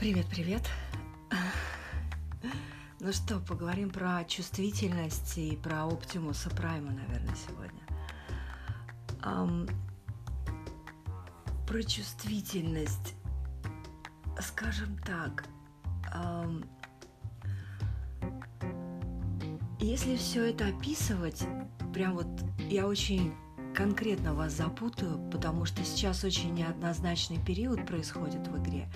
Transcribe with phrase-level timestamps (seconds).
[0.00, 0.62] Привет, привет.
[3.00, 7.82] Ну что, поговорим про чувствительность и про Оптимуса Прайма, наверное, сегодня.
[9.20, 9.70] Um,
[11.68, 13.14] про чувствительность,
[14.40, 15.44] скажем так,
[16.14, 16.66] um,
[19.80, 21.42] если все это описывать,
[21.92, 22.26] прям вот
[22.70, 23.34] я очень
[23.74, 28.88] конкретно вас запутаю, потому что сейчас очень неоднозначный период происходит в игре,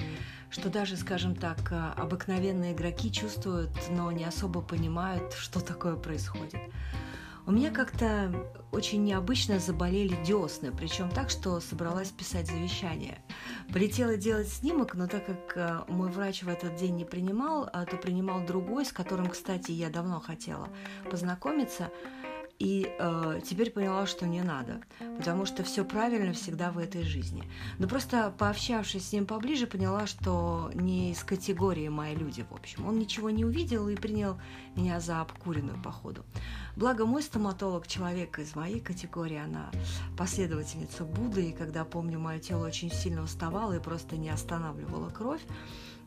[0.54, 6.60] что даже, скажем так, э, обыкновенные игроки чувствуют, но не особо понимают, что такое происходит.
[7.44, 8.32] У меня как-то
[8.70, 13.20] очень необычно заболели десны, причем так, что собралась писать завещание.
[13.72, 17.84] Полетела делать снимок, но так как э, мой врач в этот день не принимал, а
[17.84, 20.68] то принимал другой, с которым, кстати, я давно хотела
[21.10, 21.90] познакомиться,
[22.58, 24.80] и э, теперь поняла, что не надо,
[25.18, 27.44] потому что все правильно всегда в этой жизни.
[27.78, 32.86] Но просто пообщавшись с ним поближе, поняла, что не из категории мои люди, в общем.
[32.86, 34.38] Он ничего не увидел и принял
[34.76, 36.24] меня за обкуренную, походу.
[36.76, 39.70] Благо, мой стоматолог, человек из моей категории, она
[40.16, 45.42] последовательница Будды, и когда, помню, мое тело очень сильно уставало и просто не останавливало кровь,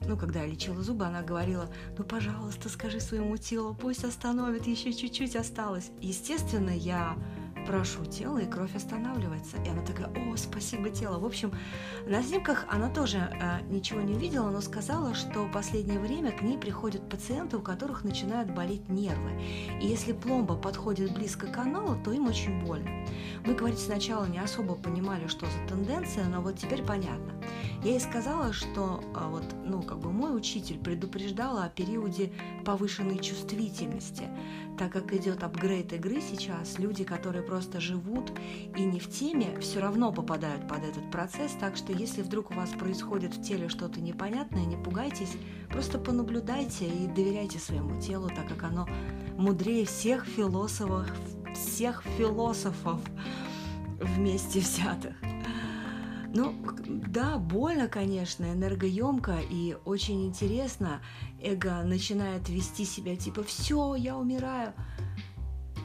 [0.06, 4.94] ну, когда я лечила зубы, она говорила, ну, пожалуйста, скажи своему телу, пусть остановит, еще
[4.94, 5.92] чуть-чуть осталось.
[6.02, 7.18] Естественно, я
[7.68, 9.58] прошу тело, и кровь останавливается.
[9.64, 11.20] И она такая, о, спасибо, тело.
[11.20, 11.52] В общем,
[12.08, 16.42] на снимках она тоже э, ничего не увидела, но сказала, что в последнее время к
[16.42, 19.42] ней приходят пациенты, у которых начинают болеть нервы.
[19.82, 22.90] И если пломба подходит близко к каналу, то им очень больно.
[23.46, 27.34] Мы, говорит, сначала не особо понимали, что за тенденция, но вот теперь понятно.
[27.84, 32.32] Я ей сказала, что а, вот, ну, как бы мой учитель предупреждал о периоде
[32.66, 34.24] повышенной чувствительности,
[34.80, 38.32] так как идет апгрейд игры сейчас, люди, которые просто живут
[38.76, 42.56] и не в теме, все равно попадают под этот процесс, так что если вдруг у
[42.56, 45.34] вас происходит в теле что-то непонятное, не пугайтесь,
[45.70, 48.88] просто понаблюдайте и доверяйте своему телу, так как оно
[49.38, 51.08] мудрее всех философов,
[51.54, 53.00] всех философов
[54.00, 55.16] вместе взятых.
[56.34, 56.54] Ну,
[56.86, 61.02] да, больно, конечно, энергоемко и очень интересно.
[61.42, 64.74] Эго начинает вести себя типа «все, я умираю».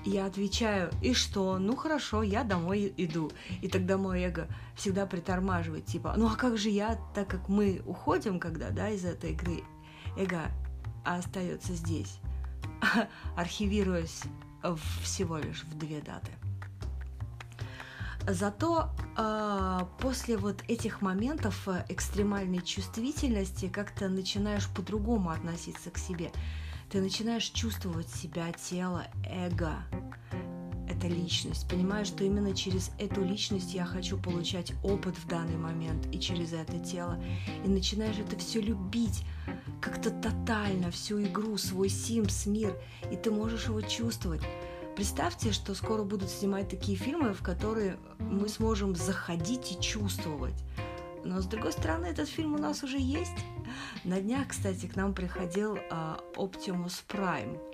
[0.04, 1.58] Я отвечаю, и что?
[1.58, 3.30] Ну хорошо, я домой иду.
[3.60, 7.82] И тогда мой эго всегда притормаживает, типа, ну а как же я, так как мы
[7.86, 9.62] уходим, когда, да, из этой игры,
[10.18, 10.50] эго
[11.04, 12.18] остается здесь,
[13.36, 14.22] архивируясь
[15.02, 16.32] всего лишь в две даты.
[18.28, 26.30] Зато э, после вот этих моментов э, экстремальной чувствительности как-то начинаешь по-другому относиться к себе.
[26.90, 29.72] Ты начинаешь чувствовать себя, тело, эго.
[30.88, 31.68] Это личность.
[31.68, 36.52] Понимаешь, что именно через эту личность я хочу получать опыт в данный момент и через
[36.52, 37.20] это тело.
[37.64, 39.24] И начинаешь это все любить
[39.80, 42.76] как-то тотально, всю игру, свой Sims, мир.
[43.10, 44.42] И ты можешь его чувствовать.
[44.94, 50.54] Представьте, что скоро будут снимать такие фильмы, в которые мы сможем заходить и чувствовать.
[51.24, 53.44] Но с другой стороны, этот фильм у нас уже есть.
[54.04, 57.71] На днях, кстати, к нам приходил uh, Optimus Prime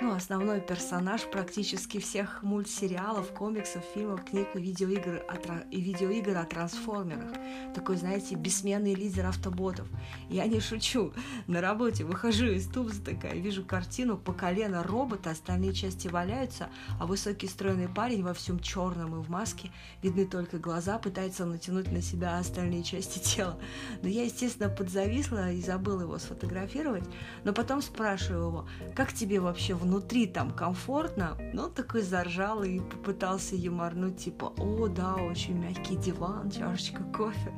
[0.00, 6.44] ну, основной персонаж практически всех мультсериалов, комиксов, фильмов, книг и видеоигр о, и видеоигр о
[6.44, 7.32] трансформерах.
[7.74, 9.88] Такой, знаете, бессменный лидер автоботов.
[10.28, 11.12] Я не шучу.
[11.48, 16.68] На работе выхожу из тубза такая, вижу картину по колено робота, остальные части валяются,
[17.00, 19.72] а высокий стройный парень во всем черном и в маске,
[20.02, 23.58] видны только глаза, пытается натянуть на себя остальные части тела.
[24.02, 27.04] Но я, естественно, подзависла и забыла его сфотографировать,
[27.42, 32.62] но потом спрашиваю его, как тебе вообще в внутри там комфортно, но он такой заржал
[32.62, 37.54] и попытался юморнуть, типа, о, да, очень мягкий диван, чашечка кофе.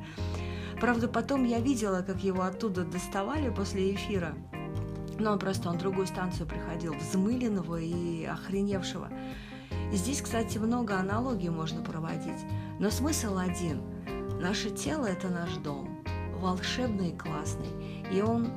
[0.79, 4.33] Правда, потом я видела, как его оттуда доставали после эфира.
[5.19, 9.09] Но он просто он другую станцию приходил, взмыленного и охреневшего.
[9.91, 12.45] Здесь, кстати, много аналогий можно проводить.
[12.79, 13.81] Но смысл один.
[14.39, 16.01] Наше тело– это наш дом.
[16.39, 17.67] Волшебный и классный.
[18.09, 18.47] И он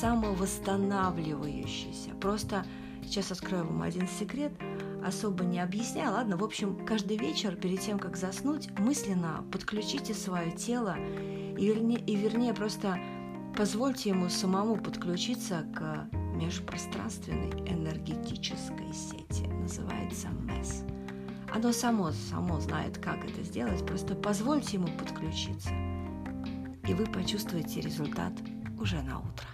[0.00, 2.10] самовосстанавливающийся.
[2.20, 2.64] Просто
[3.10, 4.52] Сейчас открою вам один секрет,
[5.04, 6.36] особо не объясняю, ладно?
[6.36, 12.14] В общем, каждый вечер перед тем, как заснуть, мысленно подключите свое тело и вернее, и
[12.14, 13.00] вернее просто
[13.56, 19.44] позвольте ему самому подключиться к межпространственной энергетической сети.
[19.48, 20.84] Называется МЭС.
[21.52, 25.70] Оно само, само знает, как это сделать, просто позвольте ему подключиться.
[26.86, 28.34] И вы почувствуете результат
[28.78, 29.48] уже на утро.